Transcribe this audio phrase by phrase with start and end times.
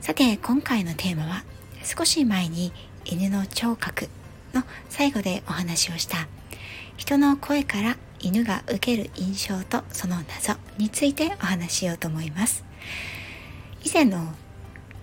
[0.00, 1.44] さて今回のテーマは
[1.84, 2.72] 少し前に
[3.04, 4.08] 犬の聴覚
[4.54, 6.26] の最後でお話をした
[6.96, 12.64] 人の声から犬が受ける印象とその謎についてお話しようと思います。
[13.84, 14.32] 以前の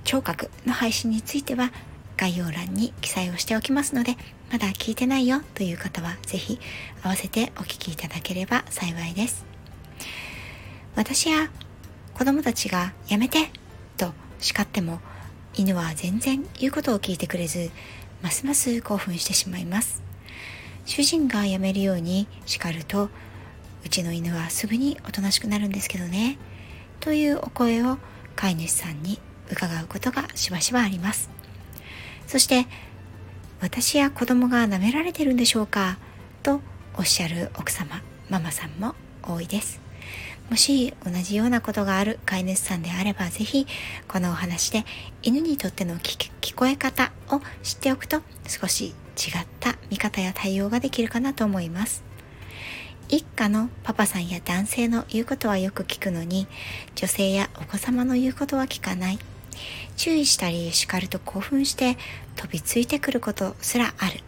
[0.03, 1.71] 聴覚の配信については
[2.15, 4.17] 概要欄に記載をしておきますので
[4.51, 6.59] まだ聞いてないよという方は是非
[7.03, 9.45] 合わせてお聞きいただければ幸いです。
[10.95, 11.51] 私や
[12.15, 13.51] 子供たちがやめて
[14.39, 14.99] 叱っても
[15.55, 17.71] 犬は全然言うことを聞いてくれず
[18.21, 20.03] ますます興奮してしまいます。
[20.85, 23.09] 主人がやめるように叱ると
[23.85, 26.37] うちの犬はすぐにおとなしくなるんですけどね
[26.99, 27.97] というお声を
[28.35, 29.19] 飼い主さんに
[29.51, 31.29] 伺うことがしばしばあります。
[32.25, 32.67] そして
[33.59, 35.97] 私や子供が舐められてるんでしょうか？
[36.43, 36.61] と
[36.97, 39.81] おっしゃる奥様ママさんも多いです。
[40.49, 43.67] もし同じようなことがある飼い主さんであればぜひ
[44.07, 44.85] このお話で
[45.21, 48.93] 犬にとっての聞こえ方を知っておくと少し違っ
[49.59, 52.03] た見方や対応ができるかなと思います。
[53.09, 56.47] 一家のパパさんや男性の言うことはよく聞くのに
[56.95, 59.19] 女性やお子様の言うことは聞かない。
[59.95, 61.97] 注意したり叱ると興奮して
[62.35, 64.21] 飛びついてくることすらある。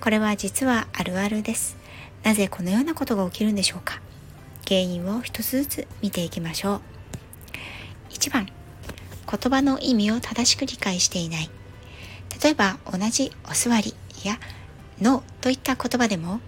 [0.00, 1.76] これは実はあるあるです。
[2.24, 4.00] なぜこのようなことが起きるんでしょうか？
[4.66, 6.80] 原因を一つずつ見ていきましょう。
[8.10, 11.50] 1番言葉の意味を正しく理解していない。
[12.42, 14.38] 例えば同じお座りや
[15.00, 16.40] ノーといった言葉でも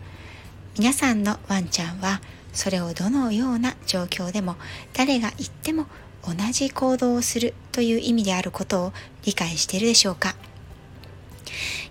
[0.78, 2.20] 皆さんのワンちゃんは
[2.52, 4.56] それをどのような状況でも
[4.94, 5.86] 誰が言っても
[6.22, 8.92] 同じ行動をするという意味であることを
[9.24, 10.34] 理解しているでしょうか。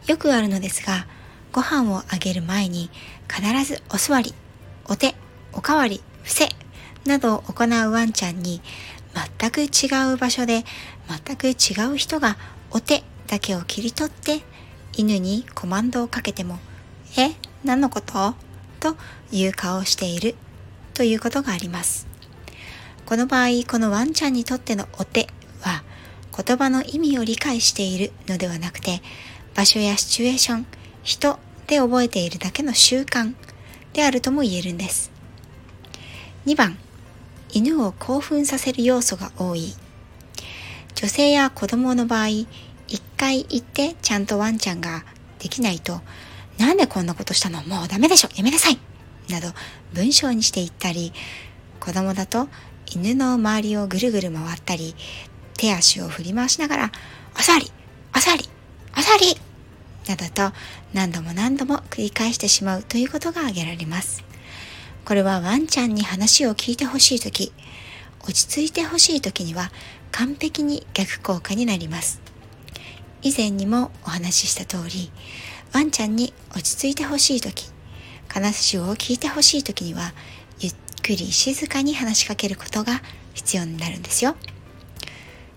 [0.07, 1.07] よくあるのですが
[1.51, 2.90] ご飯をあげる前に
[3.28, 4.34] 必ずお座り
[4.86, 5.16] お手
[5.53, 6.50] おかわり伏せ
[7.06, 8.62] などを行うワンちゃんに
[9.40, 10.63] 全く違う場所で
[11.25, 11.53] 全く違
[11.91, 12.38] う人が
[12.69, 14.41] お手だけを切り取って
[14.95, 16.59] 犬にコマンドをかけても
[17.18, 17.31] 「え
[17.63, 18.35] 何のこと?」
[18.79, 18.95] と
[19.31, 20.35] いう顔をしている
[20.94, 22.07] ということがあります。
[23.07, 25.28] この場合、このワンちゃんにとってのお手
[25.62, 25.84] は
[26.38, 29.01] 言葉の意味を理解しているのではなくて
[29.56, 30.68] 場所やシチュエーション、
[31.01, 33.34] 人で覚えているだけの習慣
[33.94, 35.19] であるとも言えるんです。
[36.45, 36.77] 2番、
[37.51, 39.73] 犬を興奮させる要素が多い。
[40.95, 42.47] 女性や子供の場合、一
[43.17, 45.03] 回言ってちゃんとワンちゃんが
[45.39, 46.01] できないと、
[46.57, 47.63] なんでこんなことしたの？
[47.63, 48.29] もうダメでしょ。
[48.35, 48.79] やめなさい。
[49.29, 49.50] など
[49.94, 51.13] 文章にして言ったり、
[51.79, 52.50] 子供だと
[52.88, 54.95] 犬の周りをぐるぐる回ったり、
[55.57, 56.91] 手足を振り回しながら、
[57.38, 57.71] おさり
[58.16, 58.50] おさり
[58.97, 59.38] おさり！
[60.07, 60.56] などと
[60.94, 64.23] 何度も何度も繰り返してしまうということが挙げられます。
[65.06, 67.52] これはワンちゃんに話を聞いてほしいとき、
[68.22, 69.72] 落ち着いてほしいときには
[70.12, 72.22] 完璧に逆効果になります。
[73.22, 75.12] 以前にもお話しした通り、
[75.74, 77.72] ワンちゃんに落ち着いてほしいとき、
[78.28, 80.14] 話を聞いてほしいときには
[80.60, 83.02] ゆっくり静かに話しかけることが
[83.34, 84.36] 必要になるんですよ。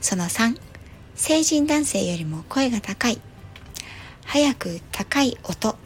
[0.01, 0.59] その3、
[1.15, 3.21] 成人男性よりも声が高い。
[4.25, 5.77] 早く高い音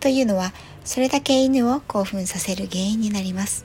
[0.00, 0.52] というのは
[0.84, 3.64] それだけ犬を興奮させる原因になります。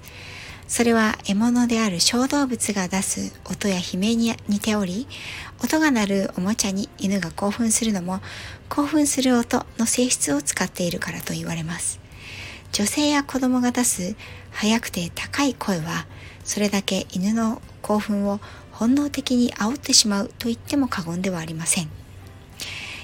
[0.67, 5.07] それは獲物である小動物が出す音や悲鳴に似ており、
[5.63, 8.21] 音が鳴るおもちゃに犬が興奮するのも
[8.69, 11.99] 興奮する音の性質を使っているからと言われます。
[12.71, 14.15] 女性や子供が出す
[14.51, 16.05] 速くて高い声は
[16.43, 18.39] それだけ犬の興奮を
[18.71, 21.89] 本能的に煽ってしまうと言っても過言ではありません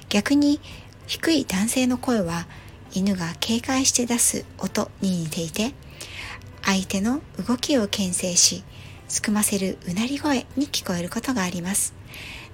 [0.09, 0.59] 逆に
[1.07, 2.47] 低い男性の声は
[2.95, 5.73] 犬が警戒して出す音に似ていて
[6.63, 8.63] 相手の動きを牽制し
[9.09, 11.93] すくませるうなり声に聞こえることがあります。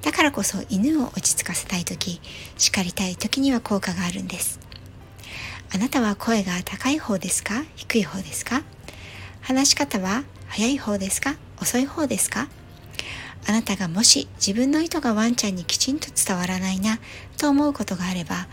[0.01, 2.19] だからこそ犬を落ち着かせたい時
[2.57, 4.59] 叱りたい時には効果があるんです。
[5.73, 7.63] あなたは声が高い方ですか？
[7.75, 8.63] 低い方ですか？
[9.41, 11.35] 話し方は早い方ですか？
[11.61, 12.47] 遅い方ですか？
[13.47, 16.97] あなたがもし自分の意図がワンちゃんにきちんと伝わらないな
[17.37, 18.47] と思うことがあれば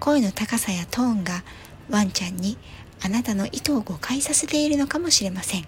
[0.00, 1.42] 声の高さやトーンが
[1.90, 2.58] ワンちゃんに
[3.02, 5.66] あなたの意図を誤解させているのかもしれません。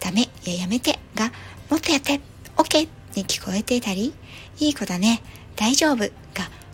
[0.00, 0.98] ダメややめて。
[1.14, 1.32] が
[1.70, 2.20] もっとやって。
[2.56, 4.14] OK に聞こえていたり
[4.58, 5.22] いい子だね。
[5.56, 5.98] 大丈夫。
[5.98, 6.10] が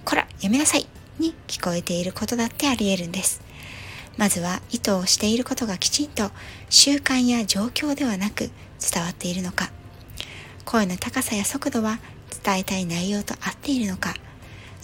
[0.05, 0.87] こらやめなさい。
[1.19, 3.41] に聞こえていることだってあり得るんです。
[4.17, 6.31] まずは意図をしていることがきちんと
[6.71, 8.51] 習慣や状況ではなく
[8.81, 9.71] 伝わっているのか。
[10.65, 11.99] 声の高さや速度は
[12.45, 14.15] 伝えたい内容と合っているのか。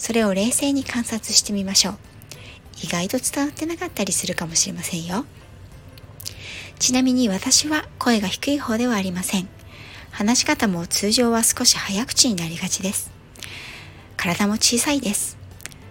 [0.01, 1.97] それを冷静に観察してみましょう。
[2.83, 5.25] 意外と伝わってなかったりするかもしれませんよ。
[6.79, 9.47] ちなみに私は声が低い方ではありません。
[10.09, 13.11] 話し方も通常は少し早口になりがちです。
[14.17, 15.37] 体も小さいです。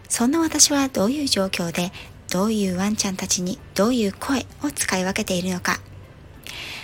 [0.09, 1.93] そんな私はどういう状況で
[2.33, 5.79] どういうワンちゃんたちにどういう声を使い分けているのか。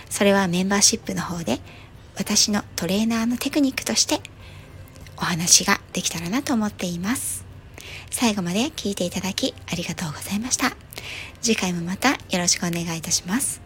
[0.08, 1.58] それはメンバーシップの方で
[2.16, 4.20] 私のトレーナーのテクニックとして
[5.16, 7.44] お話ができたらなと思っています。
[8.10, 10.76] 最後まで聞いていただきありがとうございました。
[11.40, 13.60] 次回もまたよろしくお願いいたします。